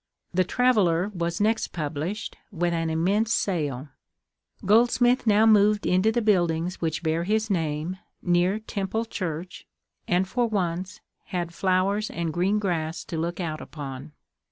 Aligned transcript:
The 0.33 0.43
"Traveller" 0.43 1.11
was 1.13 1.39
next 1.39 1.67
published, 1.73 2.35
with 2.51 2.73
an 2.73 2.89
immense 2.89 3.31
sale. 3.31 3.89
Goldsmith 4.65 5.27
now 5.27 5.45
moved 5.45 5.85
into 5.85 6.11
the 6.11 6.23
buildings 6.23 6.81
which 6.81 7.03
bear 7.03 7.23
his 7.23 7.51
name, 7.51 7.97
near 8.19 8.57
Temple 8.57 9.05
Church, 9.05 9.67
and, 10.07 10.27
for 10.27 10.47
once, 10.47 11.01
had 11.25 11.53
flowers 11.53 12.09
and 12.09 12.33
green 12.33 12.57
grass 12.57 13.03
to 13.03 13.17
look 13.19 13.39
out 13.39 13.61
upon. 13.61 14.13